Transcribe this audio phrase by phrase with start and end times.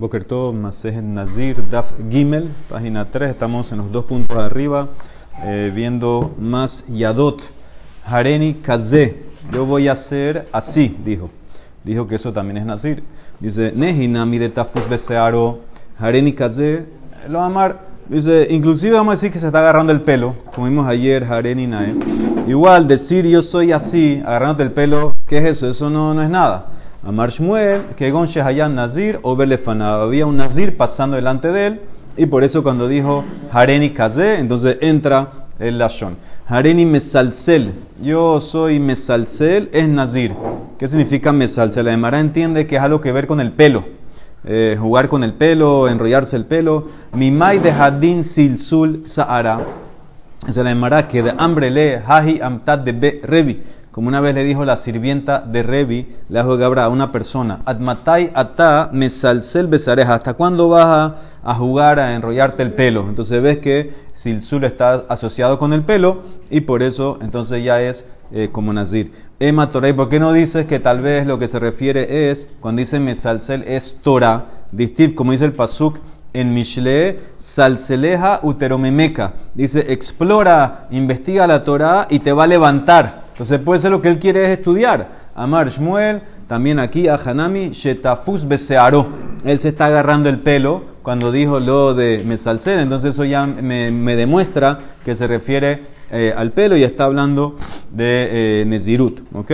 [0.00, 4.88] Boker Tov, Nazir, Daf Gimel, página 3, estamos en los dos puntos arriba,
[5.44, 7.42] eh, viendo más Yadot,
[8.06, 11.28] Hareni Kaze, yo voy a hacer así, dijo.
[11.84, 13.02] Dijo que eso también es Nazir.
[13.40, 15.60] Dice, Nehinami de Tafus Besearo,
[15.98, 16.86] Hareni Kaze,
[17.28, 17.80] lo amar.
[18.08, 21.66] Dice, inclusive vamos a decir que se está agarrando el pelo, como vimos ayer, Hareni
[21.66, 21.94] Nae.
[22.48, 25.68] Igual, decir yo soy así, agarrándote el pelo, ¿qué es eso?
[25.68, 26.68] Eso no, no es nada.
[27.02, 29.38] Amar Shmuel, que Gon Shehayan Nazir o.
[29.40, 31.80] Había un Nazir pasando delante de él,
[32.16, 36.16] y por eso cuando dijo Hareni Kaze, entonces entra el Lashon.
[36.46, 37.72] Hareni Mesalsel,
[38.02, 40.34] yo soy Mesalsel, es Nazir.
[40.78, 41.86] ¿Qué significa Mesalsel?
[41.86, 43.84] La Emara entiende que es algo que ver con el pelo.
[44.44, 46.88] Eh, jugar con el pelo, enrollarse el pelo.
[47.14, 49.60] Mimai de Hadin Silsul Sahara.
[50.46, 53.62] Es la Emara que de hambre lee Haji Amtad de Be Revi.
[54.00, 57.60] Como una vez le dijo la sirvienta de Revi, le dijo Gabra a una persona,
[57.66, 63.04] Admatai ata mesalsel besareja, ¿hasta cuándo vas a, a, jugar a enrollarte el pelo?
[63.06, 68.10] Entonces ves que Silsul está asociado con el pelo y por eso entonces ya es
[68.32, 69.12] eh, como Nazir.
[69.38, 72.80] Emma Torah, ¿por qué no dices que tal vez lo que se refiere es, cuando
[72.80, 75.98] dice mesalsel es Torah, distif, como dice el Pasuk,
[76.32, 79.34] en Mishle, salseleja uteromemeca.
[79.52, 83.28] Dice, explora, investiga la Torah y te va a levantar.
[83.40, 85.12] Entonces puede ser lo que él quiere es estudiar.
[85.34, 89.06] Amar Shmuel, también aquí a Hanami, Shetafus Besearo.
[89.46, 92.80] Él se está agarrando el pelo cuando dijo lo de Mesalcel.
[92.80, 97.56] Entonces eso ya me, me demuestra que se refiere eh, al pelo y está hablando
[97.90, 99.22] de eh, Nezirut.
[99.32, 99.52] ¿Ok?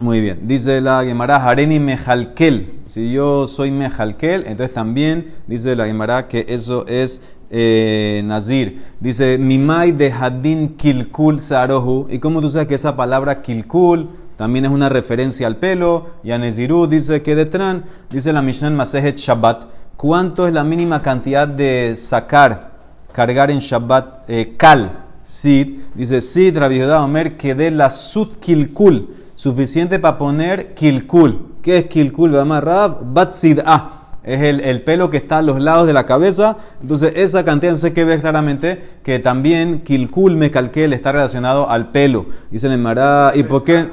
[0.00, 0.40] Muy bien.
[0.42, 2.80] Dice la Gemara, Hareni Mejalkel.
[2.86, 7.22] Si yo soy Mejalkel, entonces también dice la Gemara que eso es
[7.54, 8.82] eh, Nazir.
[8.98, 12.06] Dice, Mimai de Hadin Kilkul Sarohu.
[12.08, 16.06] ¿Y cómo tú sabes que esa palabra Kilkul también es una referencia al pelo?
[16.24, 19.66] Y a Nezirut dice que Detran, dice la Mishnah en Masejet Shabbat.
[19.98, 22.72] ¿Cuánto es la mínima cantidad de sacar,
[23.12, 25.78] cargar en Shabbat eh, kal, sid?
[25.94, 31.52] Dice, sid, Rabbi Omer, que de la sud kilkul suficiente para poner kilkul.
[31.60, 32.32] ¿Qué es kilkul?
[32.32, 34.01] Bat sid a.
[34.24, 36.56] Es el, el, pelo que está a los lados de la cabeza.
[36.80, 41.90] Entonces, esa cantidad, entonces que ves claramente que también kilkul me calquel está relacionado al
[41.90, 42.26] pelo.
[42.50, 43.88] Dice el Mará, ¿y por qué?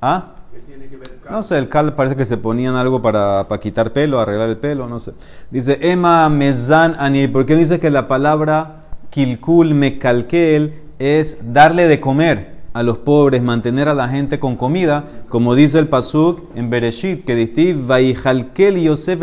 [0.00, 0.34] ¿Ah?
[1.30, 4.56] No sé, el cal parece que se ponían algo para, para, quitar pelo, arreglar el
[4.56, 5.12] pelo, no sé.
[5.50, 11.86] Dice, Emma mezan ani, ¿por qué dice que la palabra kilkul me calquel es darle
[11.86, 12.59] de comer?
[12.72, 17.24] A los pobres, mantener a la gente con comida, como dice el Pasuk en Bereshit,
[17.24, 19.20] que dice, Vaijalkel Yosef.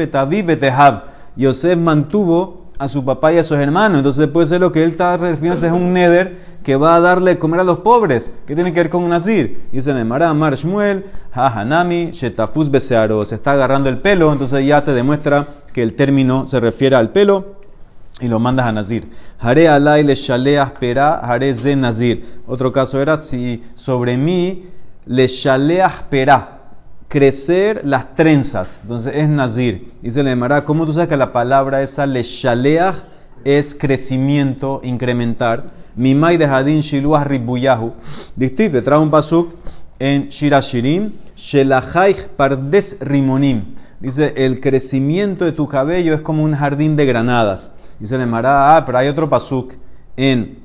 [1.37, 3.99] Yosef mantuvo a su papá y a sus hermanos.
[3.99, 7.35] Entonces puede ser lo que él está refiriéndose es un neder que va a darle
[7.35, 8.31] de comer a los pobres.
[8.45, 9.67] ¿Qué tiene que ver con Nazir?
[9.71, 13.23] Dice Nemara, Mar Shmuel, Hahanami, Shetafus Besearo.
[13.25, 17.11] Se está agarrando el pelo, entonces ya te demuestra que el término se refiere al
[17.11, 17.57] pelo
[18.19, 19.09] y lo mandas a Nazir.
[19.39, 22.41] Haré alay le shaleas pera, haré ze Nazir.
[22.47, 24.65] Otro caso era si sobre mí
[25.05, 26.61] le shaleas pera,
[27.07, 28.79] crecer las trenzas.
[28.81, 29.93] Entonces es Nazir.
[30.01, 32.95] Dice le Emara, ¿cómo tú sabes que la palabra esa le shaleas
[33.43, 35.65] es crecimiento, incrementar?
[35.95, 37.93] Mimai de Hadin shiluah ribuyahu.
[38.35, 39.53] Dictif, le trae un pasuk
[39.99, 43.75] en Shirashirim, Shelahaich pardes rimonim.
[43.99, 47.71] Dice, el crecimiento de tu cabello es como un jardín de granadas.
[47.99, 49.73] Dice el Emara, ah, pero hay otro pasuk
[50.15, 50.59] en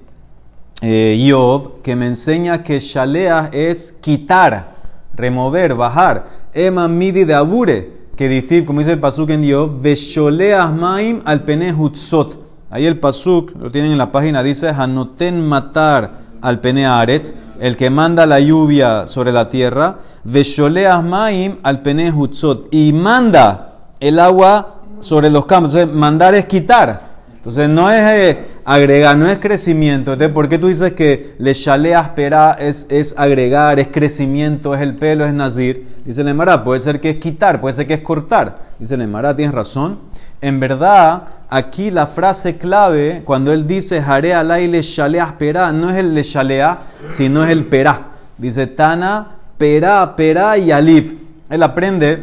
[0.83, 4.75] eh, Yov que me enseña que shalea es quitar,
[5.15, 6.27] remover, bajar.
[6.53, 11.45] Ema midi de abure, que dice, como dice el pasuk en Yov, vesholeas maim al
[11.45, 12.39] pene hutzot.
[12.69, 17.77] Ahí el pasuk, lo tienen en la página, dice, hanoten matar al pene aretz, el
[17.77, 24.19] que manda la lluvia sobre la tierra, vesholeas maim al pene hutzot, y manda el
[24.19, 25.75] agua sobre los campos.
[25.75, 27.12] Entonces, mandar es quitar.
[27.43, 30.17] Entonces no es eh, agregar, no es crecimiento.
[30.33, 34.95] ¿por qué tú dices que le chale aspera es, es agregar, es crecimiento, es el
[34.95, 35.85] pelo, es nazir?
[36.05, 38.59] Dice Nemara, puede ser que es quitar, puede ser que es cortar.
[38.79, 39.99] Dice Nemara, tienes razón.
[40.41, 45.91] En verdad, aquí la frase clave, cuando él dice jare alay le chalea aspera, no
[45.91, 48.07] es el le chalea, sino es el perá.
[48.39, 51.15] Dice Tana, perá, perá y alif.
[51.51, 52.23] Él aprende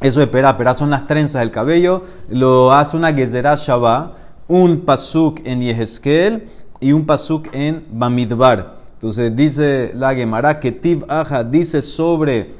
[0.00, 4.14] eso de perá, perá son las trenzas del cabello, lo hace una gezerá shabá
[4.50, 6.48] un pasuk en Yehezkel
[6.80, 8.80] y un pasuk en Bamidbar.
[8.94, 12.50] Entonces dice la Gemara que Tiv Aja dice sobre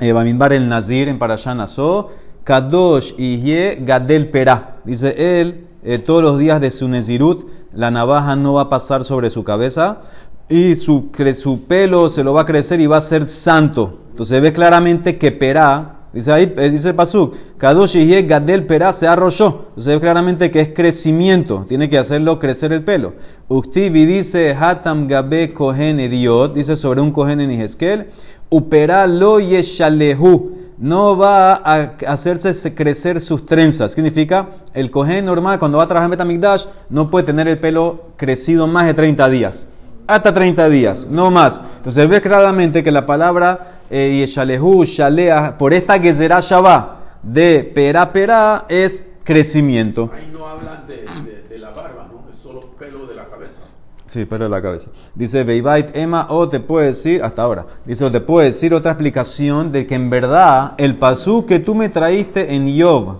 [0.00, 2.10] eh, Bamidbar el Nazir en Parashan Aso,
[2.44, 4.76] Kadosh Ye Gadel Perá.
[4.84, 9.04] Dice él, eh, todos los días de su Nezirut, la navaja no va a pasar
[9.04, 10.00] sobre su cabeza
[10.48, 13.98] y su, su pelo se lo va a crecer y va a ser santo.
[14.10, 19.06] Entonces ve claramente que Perá Dice ahí, eh, dice Pasuk, Kadosh y Gadel Perá se
[19.06, 19.66] arrolló.
[19.70, 23.14] Entonces claramente que es crecimiento, tiene que hacerlo crecer el pelo.
[23.48, 28.08] Uktivi dice Hatam Gabe Kohen Ediot, dice sobre un Kohen en Ijeskel,
[28.50, 33.94] Upera lo yeshalehu, no va a hacerse crecer sus trenzas.
[33.94, 34.50] ¿Qué significa?
[34.74, 38.66] El Kohen normal, cuando va a trabajar en Betamigdash, no puede tener el pelo crecido
[38.66, 39.68] más de 30 días.
[40.06, 41.60] Hasta 30 días, no más.
[41.76, 48.12] Entonces ve claramente que la palabra eh, Yeshalehu, Shalea, por esta Gezerá Shabbat de pera
[48.12, 50.10] pera es crecimiento.
[50.12, 51.04] Ahí no hablan de,
[51.48, 52.28] de, la barba, ¿no?
[52.32, 53.60] Es solo pelo de la cabeza.
[54.06, 54.90] Sí, pelo de la cabeza.
[55.14, 58.92] Dice Beibait Emma, o te puede decir, hasta ahora, dice, o te puede decir otra
[58.92, 63.18] explicación de que en verdad el pasú que tú me traíste en Yov,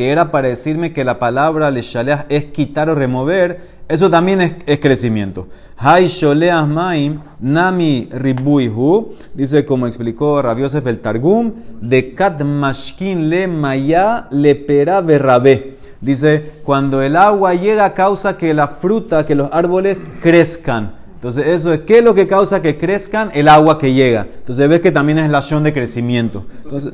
[0.00, 1.82] que era para decirme que la palabra le
[2.30, 5.48] es quitar o remover, eso también es, crecimiento.
[5.76, 11.52] Hay sholeas maim nami ribuihu, dice como explicó Rabiosef el Targum,
[11.82, 15.76] de kat mashkin le maya le pera berrabe.
[16.00, 20.94] Dice, cuando el agua llega causa que la fruta, que los árboles crezcan.
[21.16, 23.30] Entonces, eso es, ¿qué es lo que causa que crezcan?
[23.34, 24.26] El agua que llega.
[24.34, 26.46] Entonces, ves que también es la acción de crecimiento.
[26.64, 26.90] Entonces,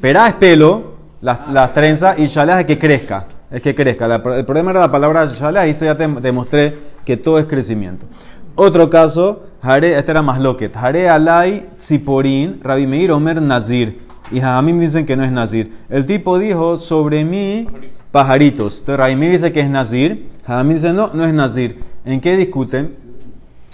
[0.00, 4.06] Perá es pelo, las, las trenzas, y shalea es que crezca es que crezca.
[4.14, 8.06] el problema era la palabra shaleh, ahí se ya te demostré que todo es crecimiento.
[8.54, 10.74] Otro caso, Hare, este era más loquet.
[10.76, 13.98] Hare alay tziporin, Rabbi Meir Omer Nazir.
[14.30, 15.72] Y me dicen que no es Nazir.
[15.88, 17.66] El tipo dijo sobre mí
[18.12, 18.80] pajaritos.
[18.80, 20.30] Entonces Rabbi Meir dice que es Nazir.
[20.46, 21.80] Jamim dice no, no es Nazir.
[22.04, 22.94] ¿En qué discuten?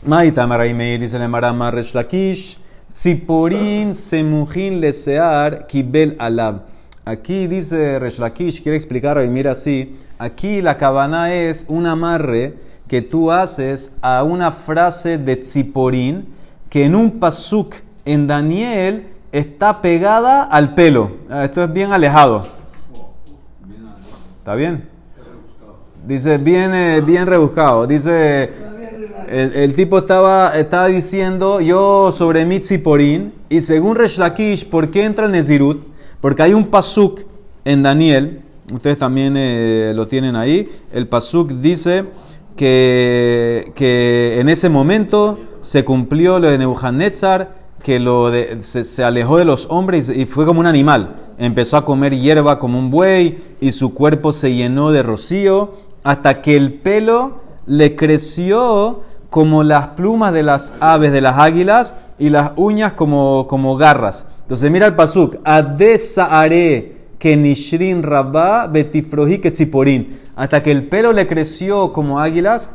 [0.05, 2.59] Maitama Rabbi Meir dice le marama Resh Lakish.
[2.95, 6.76] Tziporin semujin lesear kibel alab.
[7.09, 12.55] Aquí dice Reshlakish, quiere explicar y mira así, aquí la cabana es un amarre
[12.89, 16.27] que tú haces a una frase de Tziporín
[16.69, 21.13] que en un pasuk en Daniel está pegada al pelo.
[21.31, 22.45] Ah, esto es bien alejado.
[24.39, 24.89] ¿Está bien?
[26.05, 27.87] Dice, bien, eh, bien rebuscado.
[27.87, 28.51] Dice,
[29.29, 35.29] el, tipo estaba, estaba diciendo, yo sobre mi Tziporín, y según Reshlakish, ¿por qué entra
[35.29, 35.95] Nezirut?
[36.21, 37.21] Porque hay un pasuk
[37.65, 38.43] en Daniel,
[38.73, 42.05] ustedes también eh, lo tienen ahí, el pasuk dice
[42.57, 50.09] que, en ese momento se cumplió lo de Nebuchadnezzar, que se, alejó de los hombres
[50.09, 51.15] y fue como un animal.
[51.39, 56.43] Empezó a comer hierba como un buey y su cuerpo se llenó de rocío hasta
[56.43, 62.31] que el pelo le creció como las plumas de las aves, de las águilas, y
[62.31, 64.27] las uñas como, como garras.
[64.47, 71.13] Entonces mira el pasuk, are que nishrin rabá betifrohi que tziporín, hasta que el pelo
[71.13, 72.71] le creció como águilas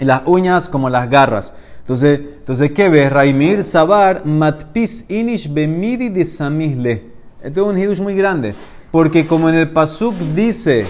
[0.00, 1.54] y las uñas como las garras.
[1.82, 3.12] Entonces, entonces ¿qué ves?
[3.12, 7.12] Raimir Sabar matpis inish bemidi de samisle.
[7.44, 8.52] Esto es un hidush muy grande,
[8.90, 10.84] porque como en el pasuk dice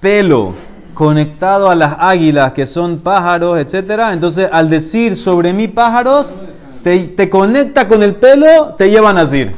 [0.00, 0.54] pelo
[0.94, 4.04] conectado a las águilas que son pájaros, etc.
[4.10, 6.34] Entonces, al decir sobre mí pájaros,
[6.82, 9.54] te, conecta con el pelo, te llevan a Nazir.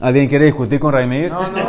[0.00, 1.30] ¿Alguien quiere discutir con Raimir?
[1.30, 1.64] No, no.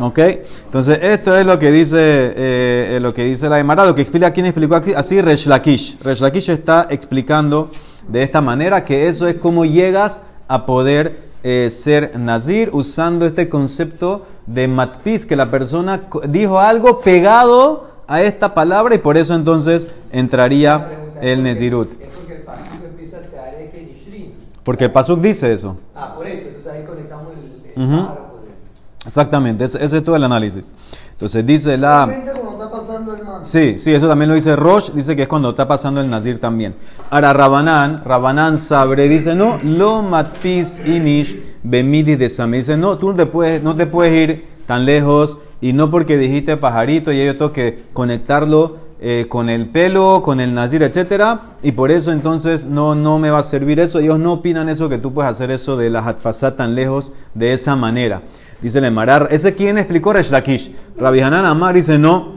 [0.00, 4.02] Ok, entonces esto es lo que dice eh, lo que dice la Emara, lo que
[4.02, 5.98] explica quién explicó aquí, así Resh Lakish.
[6.02, 7.70] Resh Lakish está explicando
[8.06, 13.48] de esta manera que eso es como llegas a poder eh, ser Nazir usando este
[13.48, 19.34] concepto de matpiz, que la persona dijo algo pegado a esta palabra y por eso
[19.34, 21.88] entonces entraría el Nezirut.
[24.64, 25.78] Porque el Pasuk dice eso.
[25.94, 28.30] Ah, por eso, entonces ahí conectamos el,
[29.06, 30.72] Exactamente, ese, es todo el análisis.
[31.12, 32.08] Entonces dice la...
[33.42, 36.38] Sí, sí, eso también lo dice Rosh, dice que es cuando está pasando el Nazir
[36.40, 36.74] también.
[37.10, 42.50] Ahora Rabanán, Rabanán Sabre dice, no, lo matpis inish bemidi de Sam.
[42.50, 46.16] Dice, no, tú no te puedes, no te puedes ir tan lejos y no porque
[46.16, 51.56] dijiste pajarito y yo tengo que conectarlo eh, con el pelo, con el nazir, etcétera,
[51.60, 53.98] y por eso entonces no, no me va a servir eso.
[53.98, 57.52] Ellos no opinan eso que tú puedes hacer eso de la hatfasat tan lejos de
[57.52, 58.22] esa manera.
[58.62, 60.70] Dice el Marar, ese quien explicó Resh Lakish.
[60.96, 62.34] Rabbi Hanan Amar dice no,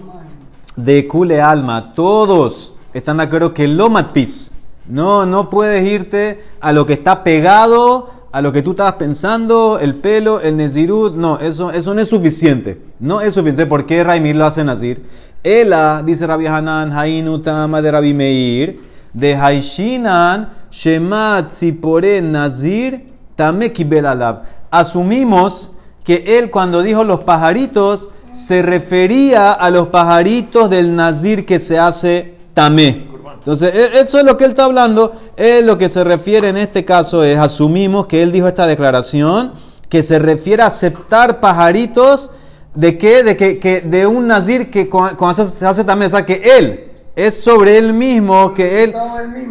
[0.75, 4.53] de kule alma, todos están de acuerdo que lo matpis.
[4.87, 9.77] No, no puedes irte a lo que está pegado a lo que tú estabas pensando,
[9.79, 12.81] el pelo, el nezirut, no, eso, eso no es suficiente.
[12.99, 13.67] No es suficiente.
[13.67, 15.05] ¿Por qué Raimir lo hace nazir?
[15.43, 18.79] Ela, dice Rabbi Hanan, Hainu Tama de Rabbi Meir,
[19.13, 24.41] de Haishinan, Shemat Zipore Nazir, Tame Kibel Alab.
[24.71, 25.73] Asumimos
[26.03, 31.77] que él cuando dijo los pajaritos, se refería a los pajaritos del Nazir que se
[31.77, 33.12] hace Tamé.
[33.43, 35.12] Entonces, e- eso es lo que él está hablando.
[35.35, 39.53] Es lo que se refiere en este caso es, asumimos que él dijo esta declaración,
[39.89, 42.31] que se refiere a aceptar pajaritos
[42.73, 43.23] de qué?
[43.23, 46.41] De que, que- de un nazir que cuando se se hace también, o sea, que
[46.57, 48.93] él es sobre él mismo, que él,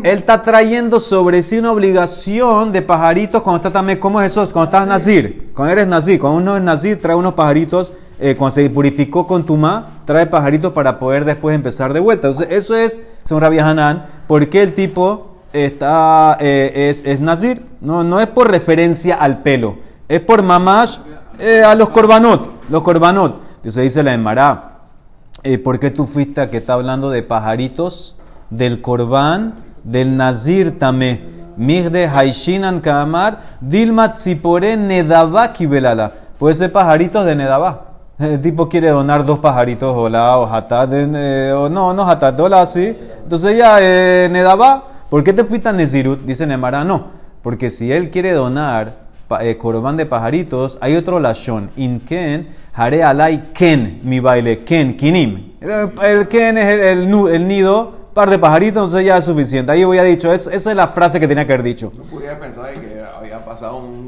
[0.02, 4.40] él está trayendo sobre sí una obligación de pajaritos cuando está también, ¿cómo es eso?
[4.52, 8.54] Cuando estás nazir, cuando eres nazir, cuando uno es nazir, trae unos pajaritos, eh, cuando
[8.54, 12.28] se purificó con tumá, trae pajaritos para poder después empezar de vuelta.
[12.28, 17.64] Entonces, eso es, según Rabbi Hanan, ¿por qué el tipo está, eh, es, nazir?
[17.80, 19.76] No, no es por referencia al pelo,
[20.08, 20.98] es por mamash
[21.38, 23.40] eh, a los korbanot, los korbanot.
[23.56, 24.80] Entonces dice la Emara,
[25.64, 28.16] ¿por qué tú fuiste a que está hablando de pajaritos,
[28.50, 29.54] del corbán,
[29.84, 31.32] del nazir tamé?
[31.56, 36.12] Migde haishinan kamar, dilma tzipore nedabá kibelala.
[36.38, 37.91] Puede ser pajaritos de nedabá.
[38.22, 42.64] El tipo quiere donar dos pajaritos, hola, o hatat, eh, o no, no hatat, hola,
[42.66, 42.96] sí.
[43.20, 46.20] Entonces ya, eh, nedabá, ¿por qué te fuiste a Nezirut?
[46.20, 47.08] Dice Nemara, no.
[47.42, 49.06] Porque si él quiere donar
[49.40, 51.72] eh, corbán de pajaritos, hay otro lashon.
[51.74, 55.54] In ken, haré alay ken, mi baile, ken, kinim.
[55.60, 59.72] El, el ken es el, el el nido, par de pajaritos, entonces ya es suficiente.
[59.72, 61.92] Ahí hubiera dicho, eso, esa es la frase que tenía que haber dicho.
[61.96, 64.01] No pudiera pensar que había pasado un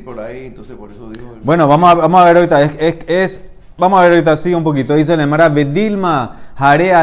[0.00, 1.26] por ahí, entonces por eso dijo.
[1.42, 2.62] Bueno, vamos a, vamos a ver ahorita.
[2.62, 4.94] Es, es- es- vamos a ver ahorita, sigue un poquito.
[4.94, 6.94] Dice la Emara, Bedilma, Hare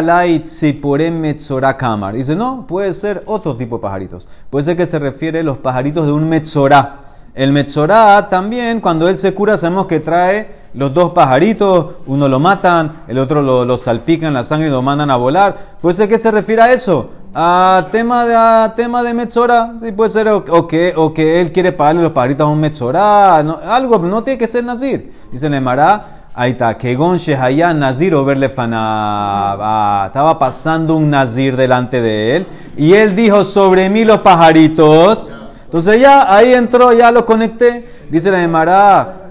[1.12, 2.16] metzorá kamar.
[2.16, 4.28] Dice, no, puede ser otro tipo de pajaritos.
[4.50, 7.02] Puede ser que se refiere a los pajaritos de un metzorá.
[7.36, 12.40] El metzorá también, cuando él se cura, sabemos que trae los dos pajaritos, uno lo
[12.40, 15.56] matan, el otro lo, lo salpican la sangre y lo mandan a volar.
[15.82, 19.74] Puede ser que se refiere a eso, a tema de, a tema de metzorá.
[19.84, 22.60] Sí, puede ser o, o que, o que él quiere pagarle los pajaritos a un
[22.60, 25.14] metzorá, no- algo, no tiene que ser nazir.
[25.30, 32.02] Dice Nemara, ahí está, que gon shehaya nazir o verle estaba pasando un nazir delante
[32.02, 35.30] de él y él dijo sobre mí los pajaritos.
[35.76, 37.86] Entonces ya ahí entró, ya lo conecté.
[38.10, 39.24] Dice la Emara.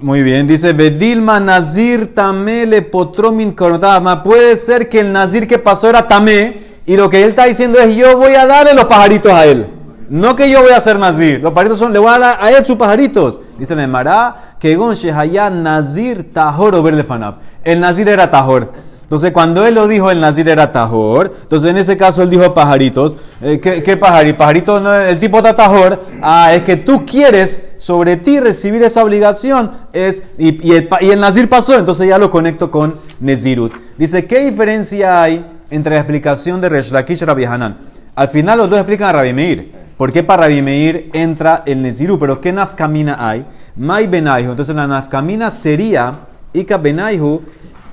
[0.00, 4.24] Muy bien, dice Bedilma Nazir Tamele Potromin Korodama.
[4.24, 7.78] Puede ser que el Nazir que pasó era Tamé y lo que él está diciendo
[7.78, 9.68] es yo voy a darle los pajaritos a él.
[10.08, 11.38] No que yo voy a ser Nazir.
[11.38, 13.38] Los pajaritos son, le voy a dar a él sus pajaritos.
[13.60, 17.36] Dice la Emara que Gon Shehaya Nazir Tahor o Berlefanab.
[17.62, 18.72] El Nazir era Tahor.
[19.08, 21.32] Entonces, cuando él lo dijo, el Nazir era Tajor.
[21.40, 23.16] Entonces, en ese caso, él dijo pajaritos.
[23.40, 24.36] Eh, ¿Qué, qué pajarito?
[24.36, 26.04] Pajarito, no, el tipo está Tajor.
[26.20, 29.70] Ah, es que tú quieres sobre ti recibir esa obligación.
[29.94, 33.72] Es, y, y el, y el Nazir pasó, entonces ya lo conecto con Nezirut.
[33.96, 37.78] Dice, ¿qué diferencia hay entre la explicación de Resh Lakish y Rabbi Hanan?
[38.14, 39.72] Al final, los dos explican a Rabbi Meir.
[39.96, 42.20] ¿Por qué para Rabbi Meir entra el Nezirut?
[42.20, 43.46] Pero ¿qué nafkamina hay?
[43.74, 44.50] Mai benaihu.
[44.50, 46.12] Entonces, la nafkamina sería,
[46.52, 47.40] Ika benaihu,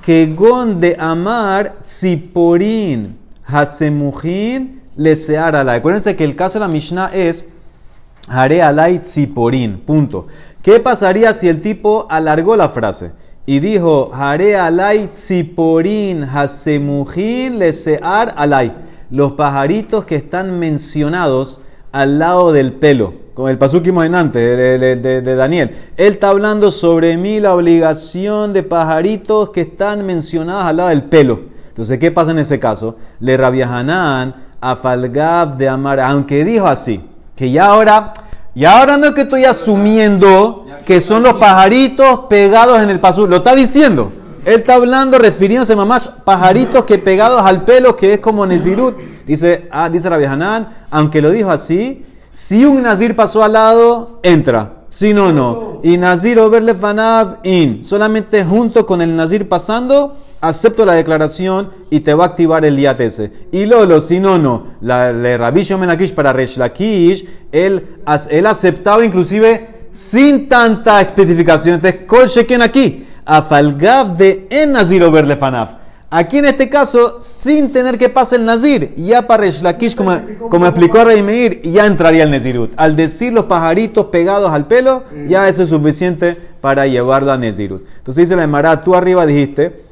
[0.06, 5.80] que gon de amar tziporin hasemujin lesear alay.
[5.80, 7.46] Acuérdense que el caso de la Mishnah es
[8.28, 9.80] haré alay tziporin.
[9.80, 10.28] Punto.
[10.62, 13.14] ¿Qué pasaría si el tipo alargó la frase
[13.48, 18.74] y dijo haré alay tziporin hasemujin lesear alay?
[19.10, 24.78] Los pajaritos que están mencionados al lado del pelo, con el pasúquimo en antes, de,
[24.80, 25.76] de- de- de Daniel.
[25.98, 31.04] Él está hablando sobre mí la obligación de pajaritos que están mencionados al lado del
[31.04, 31.42] pelo.
[31.68, 32.96] Entonces, ¿qué pasa en ese caso?
[33.20, 37.02] Le rabiahanán a Falgab de Amar, aunque dijo así,
[37.36, 38.14] que ya ahora,
[38.56, 43.28] ya ahora no es que estoy asumiendo que son los pajaritos pegados en el pasú,
[43.28, 44.12] lo está diciendo.
[44.46, 48.96] Él está hablando, refiriéndose mamás, pajaritos que pegados al pelo, que es como Nezirut.
[49.28, 50.26] Dice, ah, dice Rabbi
[50.92, 54.84] aunque lo dijo así, si un Nazir pasó al lado, entra.
[54.90, 55.80] Si no, no.
[55.86, 57.82] Y Nazir overle fanav in.
[57.82, 62.78] Solamente junto con el Nazir pasando, acepto la declaración y te va a activar el
[62.78, 63.32] ese.
[63.54, 64.66] Y Lolo, si no, no.
[64.82, 71.76] La, Rabbi Shomen Lakish para Resh Lakish, él, él aceptaba inclusive sin tanta especificación.
[71.76, 73.08] Entonces, Sheken aquí.
[73.24, 75.85] Afalgav de en Nazir overle fanav.
[76.10, 80.16] Aquí en este caso, sin tener que pasar el Nazir, ya para Resh Lakish, como,
[80.50, 82.72] como explicó Rey Meir, ya entraría el Nezirut.
[82.78, 87.84] Al decir los pajaritos pegados al pelo, ya eso es suficiente para llevarlo a Nezirut.
[87.98, 89.84] Entonces dice la Emara, tú arriba dijiste,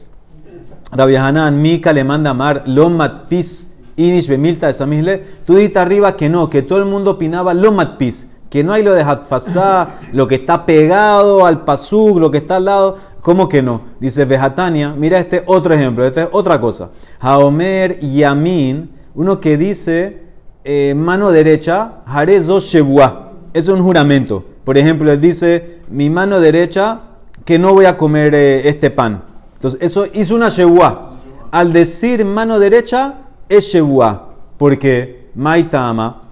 [0.91, 5.23] Rabbi Hanan, Mika le manda a Mar, Lomat Pis, Inish Bemilta de Samisle.
[5.45, 8.83] Tú dijiste arriba que no, que todo el mundo opinaba Lomat Pis, que no hay
[8.83, 12.97] lo de Hatfasá, lo que está pegado al pasug, lo que está al lado.
[13.23, 13.81] ¿Cómo que no?
[14.01, 16.91] Dice Vejatania, mira este otro ejemplo, esta es otra cosa.
[17.21, 20.23] Haomer Yamin, uno que dice
[20.65, 23.31] eh, mano derecha, Harezo Shebua.
[23.53, 24.43] Es un juramento.
[24.65, 27.01] Por ejemplo, él dice, mi mano derecha,
[27.45, 29.23] que no voy a comer eh, este pan.
[29.55, 31.17] Entonces, eso hizo una Shebua.
[31.51, 34.33] al decir mano derecha es Shebuah.
[34.57, 36.23] Porque Maitama,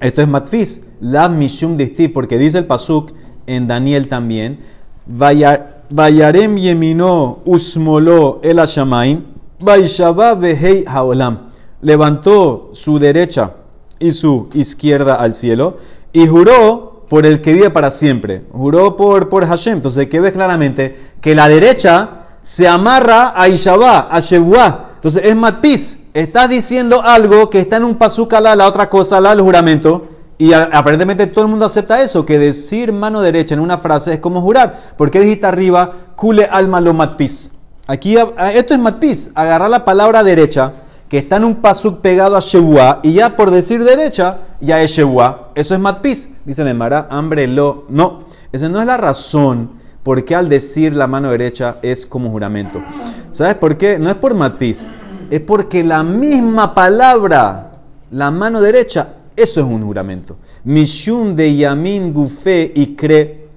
[0.00, 3.12] esto es Matfis, la Mishum Disti, porque dice el Pasuk
[3.46, 4.60] en Daniel también,
[5.92, 9.24] Vayarem Yemino Usmolo El Ashamaim,
[9.60, 11.50] Vaishaba Behei Haolam.
[11.82, 13.56] Levantó su derecha
[13.98, 15.76] y su izquierda al cielo
[16.12, 18.44] y juró por el que vive para siempre.
[18.52, 19.74] Juró por, por Hashem.
[19.74, 24.92] Entonces, que ves claramente que la derecha se amarra a Ishabá, a Shebuah.
[24.94, 25.98] Entonces, es Matpis.
[26.14, 30.08] Estás diciendo algo que está en un pasukala, la otra cosa, la, el juramento.
[30.42, 34.18] Y aparentemente todo el mundo acepta eso, que decir mano derecha en una frase es
[34.18, 34.76] como jurar.
[34.96, 37.52] porque dijiste arriba, kule alma lo matpis?
[37.86, 38.16] Aquí,
[38.52, 40.72] esto es matpis, agarrar la palabra derecha,
[41.08, 44.90] que está en un pasuk pegado a Shebuah, y ya por decir derecha, ya es
[44.90, 45.50] Shebuah.
[45.54, 46.30] Eso es matpis.
[46.44, 47.84] Dice Nemara, hambre lo.
[47.88, 49.70] No, esa no es la razón
[50.02, 52.82] por qué al decir la mano derecha es como juramento.
[53.30, 54.00] ¿Sabes por qué?
[54.00, 54.88] No es por matpis,
[55.30, 57.74] es porque la misma palabra,
[58.10, 60.36] la mano derecha, eso es un juramento.
[60.64, 63.48] Mishum de Yamin Gufe y Cre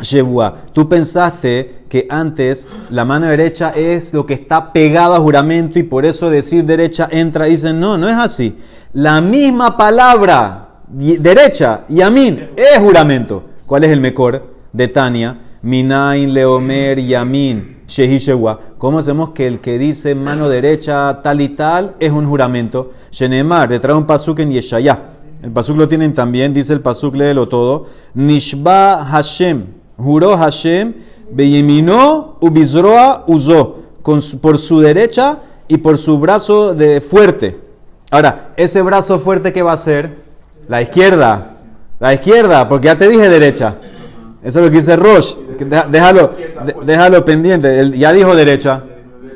[0.00, 0.54] Shebua.
[0.72, 5.82] Tú pensaste que antes la mano derecha es lo que está pegado a juramento y
[5.82, 8.58] por eso decir derecha entra y dicen, no, no es así.
[8.92, 13.44] La misma palabra derecha, Yamin, es juramento.
[13.66, 14.56] ¿Cuál es el mejor?
[14.72, 18.60] De Tania, Minain, Leomer, Yamin, Shehi Shebua.
[18.78, 22.92] ¿Cómo hacemos que el que dice mano derecha tal y tal es un juramento?
[23.10, 24.98] Shenemar, detrás de un pasuk en Yeshayah.
[25.42, 27.86] El pasuk lo tienen también, dice el pasuk, léelo todo.
[28.14, 29.64] Nishba Hashem,
[29.96, 30.94] juró Hashem,
[31.30, 33.78] Beyemino ubizroa usó,
[34.40, 35.38] por su derecha
[35.68, 37.60] y por su brazo de fuerte.
[38.10, 40.16] Ahora, ese brazo fuerte que va a ser
[40.66, 41.56] la izquierda,
[42.00, 43.76] la izquierda, porque ya te dije derecha.
[44.42, 45.34] Eso es lo que dice Rosh.
[45.90, 46.30] Déjalo,
[46.84, 47.90] déjalo pendiente.
[47.96, 48.84] ya dijo derecha.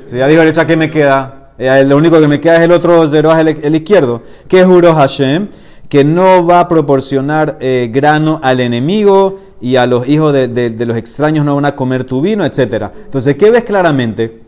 [0.07, 1.51] Si ya dijo derecha, ¿qué me queda?
[1.59, 4.23] Eh, lo único que me queda es el otro zero, el, el izquierdo.
[4.49, 5.49] ¿Qué juró Hashem?
[5.93, 10.97] que no va a proporcionar eh, grano al enemigo y a los hijos de, los
[10.97, 12.85] extraños no van a comer tu vino, etc.
[13.05, 14.41] Entonces, ¿qué ves claramente?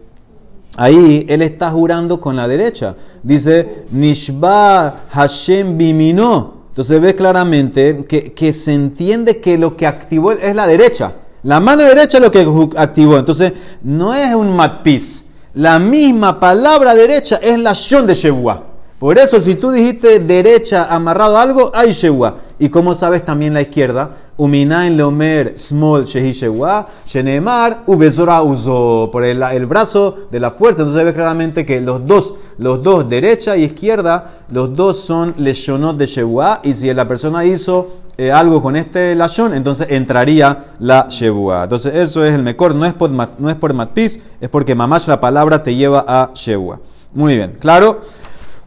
[0.78, 2.96] Ahí él está jurando con la derecha.
[3.22, 6.53] Dice, Nishba Hashem bimino.
[6.74, 11.12] Entonces ves claramente que, se entiende que lo que activó es la derecha.
[11.44, 12.44] La mano derecha es lo que
[12.76, 13.16] activó.
[13.16, 13.52] Entonces,
[13.84, 15.26] no es un matpiz.
[15.54, 18.60] La misma palabra derecha es la shon de Shebuah.
[18.98, 22.38] Por eso, si tú dijiste derecha amarrado a algo, hay shewa.
[22.64, 29.22] Y como sabes también la izquierda, uminain leomer small shehi shewa, shenemar ubezora uso por
[29.22, 30.80] el, brazo de la fuerza.
[30.80, 35.98] Entonces ves claramente que los dos, los dos, derecha y izquierda, los dos son leshonot
[35.98, 36.62] de shewa.
[36.64, 41.64] Y si la persona hizo eh, algo con este lashon, entonces entraría la shewa.
[41.64, 45.06] Entonces eso es el mejor, no es por, no es por matpiz, es porque mamash
[45.08, 46.80] la palabra te lleva a shewa.
[47.12, 48.00] Muy bien, claro.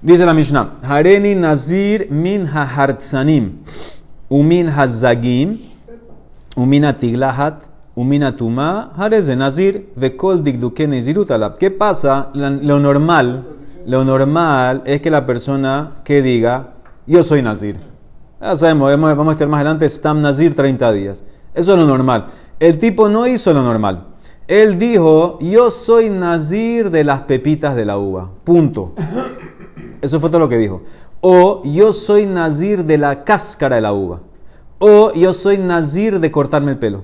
[0.01, 3.63] Dice la Mishnah, Hareni Nazir min hahartzanim,
[4.29, 5.57] umin hazagim,
[6.55, 7.63] umin atiglahat,
[7.95, 11.57] umin atuma, hareze Nazir, vekol digduke nezirut alab.
[11.57, 12.29] ¿Qué pasa?
[12.35, 13.43] Lo normal,
[13.87, 16.75] lo normal es que la persona que diga,
[17.07, 17.77] yo soy Nazir.
[18.39, 21.23] Ya sabemos, vamos a estar más adelante, Stam Nazir 30 días.
[21.55, 22.27] Eso es lo normal.
[22.59, 24.03] El tipo no hizo lo normal.
[24.47, 28.29] Él dijo, yo soy Nazir de las pepitas de la uva.
[28.43, 28.93] Punto.
[30.01, 30.81] Eso fue todo lo que dijo.
[31.21, 34.21] O yo soy nazir de la cáscara de la uva.
[34.79, 37.03] O yo soy nazir de cortarme el pelo.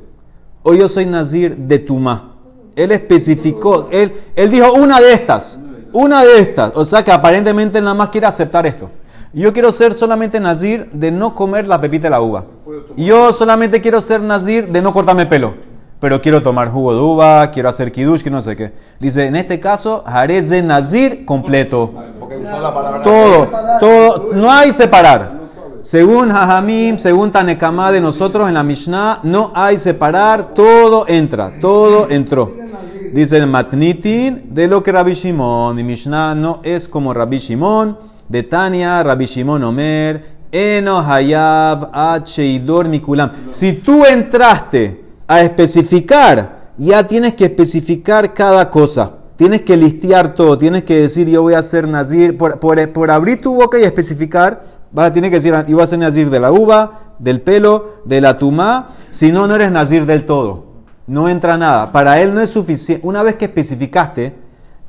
[0.62, 2.36] O yo soy nazir de tumá.
[2.75, 5.59] Él especificó, él, él dijo una de estas.
[5.91, 6.71] Una de estas.
[6.75, 8.89] O sea que aparentemente nada más quiere aceptar esto.
[9.33, 12.45] Yo quiero ser solamente nazir de no comer la pepita de la uva.
[12.95, 15.55] Yo solamente quiero ser nazir de no cortarme el pelo.
[15.99, 18.73] Pero quiero tomar jugo de uva, quiero hacer kiddush, que no sé qué.
[18.99, 21.93] Dice, en este caso, haré de nazir completo.
[23.04, 25.43] Todo, todo, no hay separar.
[25.82, 32.10] Según Jajamim, según Tanekama de nosotros en la Mishnah, no hay separar, todo entra, todo
[32.10, 32.52] entró.
[33.12, 37.98] Dice el Matnitin de lo que Rabbi Shimon, y Mishnah no es como Rabbi Shimon,
[38.30, 43.32] de Tania, Rabbi Shimon Omer, Eno Hayab, Acheidor Mikulam.
[43.50, 49.22] Si tú entraste a especificar, ya tienes que especificar cada cosa.
[49.36, 53.41] Tienes que listear todo, tienes que decir yo voy a ser nazir, por, por, abrir
[53.41, 56.39] tu boca y especificar, vas a tener que decir yo voy a ser nazir de
[56.39, 60.74] la uva, del pelo, de la tumá, si no, no eres nazir del todo.
[61.08, 61.91] No entra nada.
[61.91, 63.06] Para él no es suficiente.
[63.06, 64.36] Una vez que especificaste,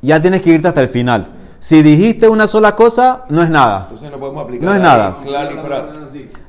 [0.01, 1.33] ya tienes que irte hasta el final.
[1.59, 3.87] Si dijiste una sola cosa, no es nada.
[3.89, 4.65] Entonces no podemos aplicar.
[4.65, 5.17] No es nada.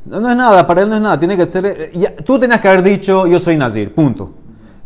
[0.05, 1.19] No, no, es nada, para él no es nada.
[1.19, 1.67] Tiene que ser.
[1.67, 4.31] Eh, tú tenías que haber dicho, yo soy nazir, punto.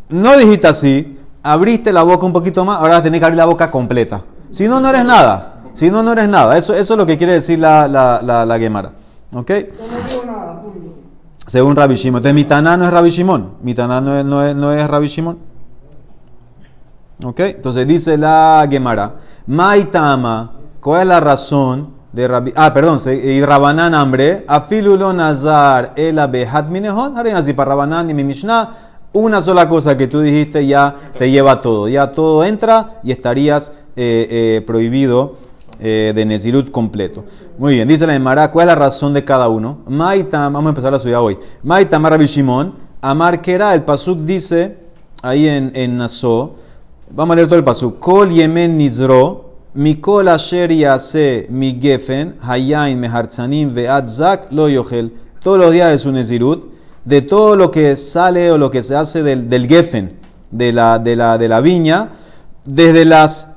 [0.08, 3.70] No dijiste así, abriste la boca un poquito más, ahora tener que abrir la boca
[3.70, 4.22] completa.
[4.50, 5.60] Si no, no eres nada.
[5.72, 6.56] Si no, no eres nada.
[6.56, 8.92] Eso, eso es lo que quiere decir la, la, la, Gemara.
[9.34, 9.50] ¿Ok?
[11.46, 12.18] Según Rabbi Shimon.
[12.18, 13.52] Entonces, Mitaná no es Rabbi Shimon.
[13.62, 15.38] Mitaná no es, no es, no es Rabbi Shimon.
[17.24, 17.40] ¿Ok?
[17.40, 19.14] Entonces dice la Gemara.
[19.46, 20.52] Maitama.
[20.80, 22.52] ¿Cuál es la razón de Rabbi?
[22.56, 22.98] Ah, perdón.
[23.22, 24.44] Y Rabanán hambre.
[24.48, 27.16] Afilulo nazar el abehat minehon.
[27.16, 28.89] Haré así para Rabanán y mi Mishnah.
[29.12, 31.88] Una sola cosa que tú dijiste ya te lleva todo.
[31.88, 35.34] Ya todo entra y estarías eh, eh, prohibido
[35.80, 37.24] eh, de Nezirut completo.
[37.58, 39.78] Muy bien, dice la Gemara, ¿cuál es la razón de cada uno?
[39.88, 41.38] Maitam, vamos a empezar la suya hoy.
[41.64, 44.76] Maitam Rabbi Shimon, Amar Kera, el Pasuk dice,
[45.22, 46.54] ahí en, en Naso,
[47.10, 47.98] vamos a leer todo el Pasuk.
[47.98, 55.12] Kol Yemen Nizro, Mikol Asher Yase Mi Gefen, Hayain Mehartzanim Ve'at Zak Lo Yochel.
[55.42, 56.70] Todos los días de su Nezirut,
[57.04, 60.18] de todo lo que sale o lo que se hace del, del Gefen,
[60.50, 62.10] de la, de, la, de la viña,
[62.64, 63.48] desde las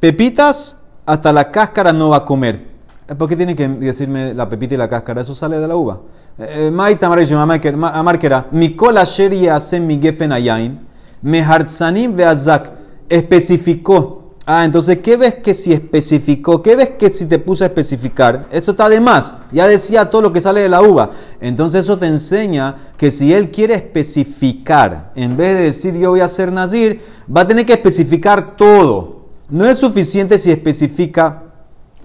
[0.00, 2.74] pepitas hasta la cáscara no va a comer.
[3.18, 5.20] ¿Por qué tiene que decirme la pepita y la cáscara?
[5.20, 6.00] Eso sale de la uva.
[6.38, 10.80] Eh, Maita Marishim, Amarkera, Mikol Asher Yase Mi Gefen Hayain,
[11.20, 12.72] Mehartzanim Ve'at
[13.08, 14.23] especificó.
[14.46, 16.62] Ah, entonces, ¿qué ves que si especificó?
[16.62, 18.46] ¿Qué ves que si te puso a especificar?
[18.50, 19.34] Eso está de más.
[19.50, 21.12] Ya decía todo lo que sale de la uva.
[21.40, 26.20] Entonces, eso te enseña que si él quiere especificar, en vez de decir yo voy
[26.20, 27.00] a ser nazir,
[27.34, 29.24] va a tener que especificar todo.
[29.48, 31.44] No es suficiente si especifica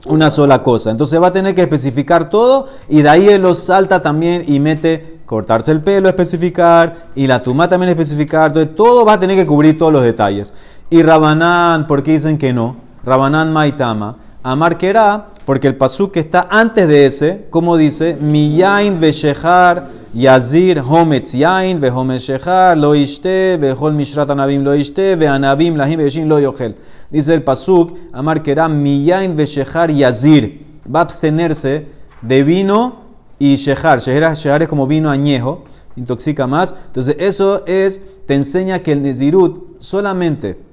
[0.08, 0.91] una sola cosa.
[0.91, 4.60] Entonces va a tener que especificar todo y de ahí él lo salta también y
[4.60, 8.47] mete cortarse el pelo, especificar y la tuma también especificar.
[8.47, 10.54] Entonces todo va a tener que cubrir todos los detalles.
[10.91, 12.78] Y Rabanán, ¿por qué dicen que no?
[13.04, 14.17] Rabanán Maitama.
[14.41, 14.80] Amar
[15.45, 21.80] porque el pasuk que está antes de ese, como dice, Miyain Veshechar Yazir Hometz Yain
[21.80, 26.28] Vehometz Shechar Lo Ishte Vehol Mishrat Anabim Lo Ishte Veanabim Lahim Veshin.
[27.12, 30.65] Dice el pasuk, Amar Kerá, Miyain Veshechar Yazir.
[30.93, 31.86] Va a abstenerse
[32.23, 33.02] de vino
[33.38, 33.58] y.
[33.58, 36.75] Shechar Shechar es como vino añejo, intoxica más.
[36.88, 40.68] Entonces eso es, te enseña que el Nezirut solamente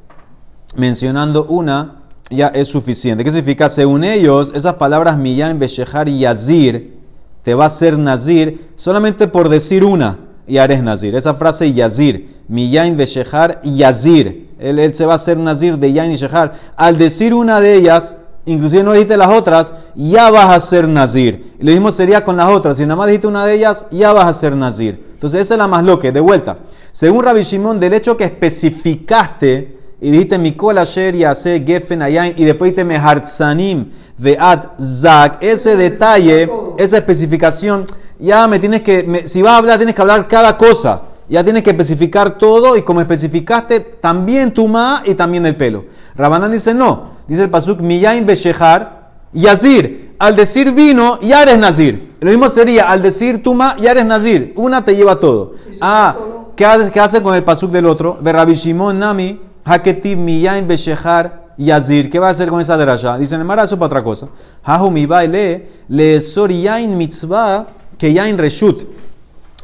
[0.77, 3.23] mencionando una ya es suficiente.
[3.25, 3.69] ¿Qué significa?
[3.69, 6.97] Según ellos, esas palabras Miyan, Beshechar y Yazir
[7.43, 11.15] te va a hacer Nazir solamente por decir una y eres Nazir.
[11.15, 14.47] Esa frase Yazir, Miyan, Beshechar y Yazir.
[14.59, 16.53] Él, se va a hacer Nazir de Yain y Shechar.
[16.77, 21.55] Al decir una de ellas, inclusive no dijiste las otras, ya vas a ser Nazir.
[21.59, 22.79] Lo mismo sería con las otras.
[22.79, 25.05] Si nada más dijiste una de ellas, ya vas a ser Nazir.
[25.13, 26.57] Entonces esa es la más loque, de vuelta.
[26.91, 32.45] Según Rabbi Shimon, del hecho que especificaste y dijiste Mikol Asher Yase Gefen Ayain y
[32.45, 37.85] después dijiste Mehartzanim Veat Zak, ese detalle, esa especificación,
[38.19, 41.03] ya me tienes que, me- si vas a hablar, tienes que hablar cada cosa.
[41.29, 45.87] Ya tienes que especificar todo y como especificaste también tu ma y también el pelo.
[46.15, 50.15] Rabanán dice no, dice el pasuk Miyain Beshechar Yazir.
[50.21, 52.15] Al decir vino, ya eres Nazir.
[52.21, 54.53] Lo mismo sería, al decir tuma, ya eres Nazir.
[54.57, 55.53] Una te lleva todo.
[55.81, 56.15] Ah,
[56.55, 58.19] ¿qué hace, qué hace con el pasuk del otro?
[58.23, 62.09] Rabbi Shimon Nami, Haketiv Miyain Beshechar Yazir.
[62.09, 63.19] ¿Qué va a hacer con esa derasha?
[63.19, 64.29] Dicen, el eso para otra cosa.
[64.63, 67.67] Hahu mi baile, le yain mitzvah,
[67.99, 68.87] que yain reshut.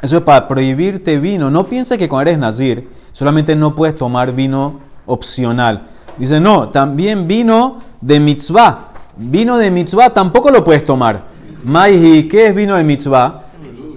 [0.01, 1.51] Eso es para prohibirte vino.
[1.51, 5.83] No pienses que cuando eres nazir solamente no puedes tomar vino opcional.
[6.19, 8.89] Dice, no, también vino de mitzvah.
[9.17, 11.23] Vino de mitzvah tampoco lo puedes tomar.
[11.63, 13.43] Maihi, ¿qué es vino de mitzvah?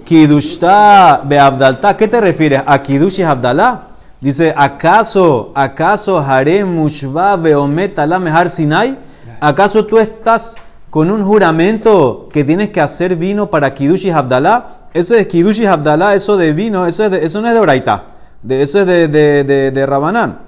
[0.04, 1.96] Kidushta beabdalta.
[1.96, 2.62] ¿Qué te refieres?
[2.64, 3.95] ¿A Kidush y Abdalá?
[4.26, 8.98] Dice, ¿acaso, acaso harem mushva beomet ala mehar sinai?
[9.40, 10.56] ¿Acaso tú estás
[10.90, 14.88] con un juramento que tienes que hacer vino para Kidush y Abdalá?
[14.92, 17.60] Ese es Kidush y Abdalá, eso de vino, eso, es de- eso no es de
[17.60, 18.02] Oraita,
[18.42, 20.40] de, eso es de, de, de, de Rabanán.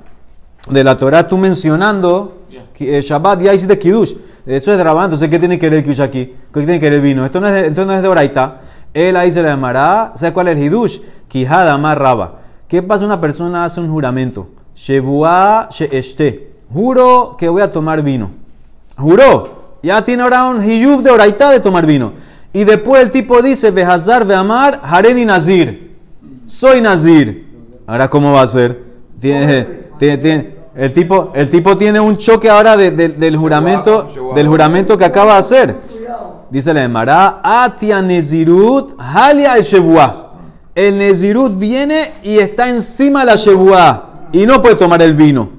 [0.68, 2.38] De la Torah tú mencionando
[2.74, 4.12] que, eh, Shabbat, ya hiciste Kiddush.
[4.44, 6.34] Eso es de Rabanán, entonces ¿qué tiene que ver el Kiddush aquí?
[6.52, 7.24] ¿Qué tiene que ver el vino?
[7.24, 8.58] Esto no es de, esto no es de Oraita.
[8.92, 10.98] Él ahí se le llamará, ¿sabes cuál es el Kiddush?
[11.28, 12.47] Kijada más Raba.
[12.68, 13.04] ¿Qué pasa?
[13.04, 14.48] Una persona hace un juramento.
[14.74, 16.52] Shebuá she'eshte.
[16.72, 18.30] Juro que voy a tomar vino.
[18.96, 19.56] Juró.
[19.82, 22.12] Ya tiene ahora un hiyuv de oraita de tomar vino.
[22.52, 25.96] Y después el tipo dice, Behazar, Behamar, Hareni Nazir.
[26.44, 27.46] Soy Nazir.
[27.86, 28.82] Ahora, ¿cómo va a ser?
[29.20, 29.66] Tiene,
[29.98, 34.46] tiene- tiene- el, tipo, el tipo tiene un choque ahora de- de- del juramento del
[34.48, 35.76] juramento que acaba de hacer.
[36.50, 40.27] Dice la Emara, Atia Nezirut, Halia el Shebuah.
[40.78, 44.28] El Nezirut viene y está encima de la Shebuah.
[44.30, 45.50] Y no puede tomar el vino.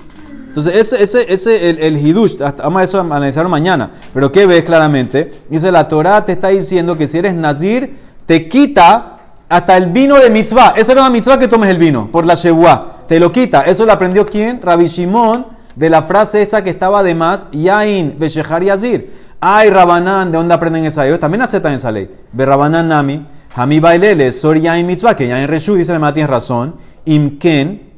[0.47, 3.91] Entonces, ese, ese, ese, el, el hidush, vamos a eso analizarlo mañana.
[4.13, 5.29] Pero ¿qué ves claramente?
[5.49, 9.17] Dice, la Torah te está diciendo que si eres nazir, te quita
[9.49, 10.75] hasta el vino de mitzvah.
[10.77, 13.05] Esa era la mitzvah que tomes el vino, por la shebuah.
[13.05, 13.63] Te lo quita.
[13.63, 14.61] Eso lo aprendió quién?
[14.61, 19.11] Rabbi Shimon de la frase esa que estaba de más, Yain, Beshehar Yazir.
[19.41, 21.05] Ay, Rabanán, ¿de dónde aprenden esa?
[21.05, 22.09] Ellos también aceptan esa ley.
[22.31, 23.25] Ve Rabanán Nami,
[23.59, 26.75] Hami Bailele, Sor Yain Mitzvah, que Yain Reshu, dice la tienes razón.
[27.03, 27.91] Imken,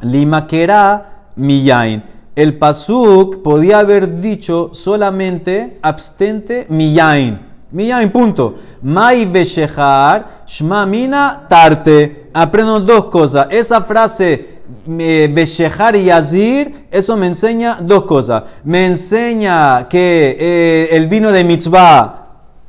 [0.00, 0.46] Lima
[1.36, 2.02] mi Yain.
[2.34, 7.38] El Pasuk podía haber dicho solamente abstente mi Yain.
[7.72, 8.54] Mi Yain, punto.
[8.80, 12.30] Mai Beshehar, Shma Mina Tarte.
[12.32, 13.48] Aprendo dos cosas.
[13.50, 14.60] Esa frase
[14.98, 18.44] eh, Beshehar y Yazir, eso me enseña dos cosas.
[18.64, 22.28] Me enseña que eh, el vino de mitzvah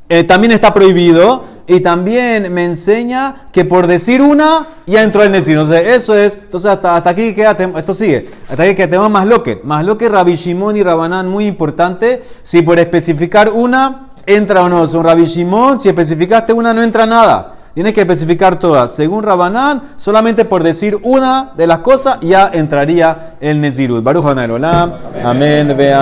[0.10, 1.57] eh, también está prohibido.
[1.70, 5.58] Y también me enseña que por decir una, ya entró el Nesir.
[5.58, 6.36] Entonces, eso es.
[6.36, 7.52] Entonces, hasta, aquí queda.
[7.78, 8.26] Esto sigue.
[8.50, 9.64] Hasta aquí que tenemos más loquet.
[9.64, 12.24] Más loquet, Rabbi Shimon y Rabanán, muy importante.
[12.42, 14.88] Si por especificar una, entra o no.
[14.88, 17.56] Son Rabbi Shimon, si especificaste una, no entra nada.
[17.78, 18.96] Tienes que especificar todas.
[18.96, 24.04] Según Rabanán, solamente por decir una de las cosas ya entraría el Nezirut.
[24.04, 24.94] Baruch Olam.
[25.24, 25.76] Amén.
[25.78, 25.96] Vea.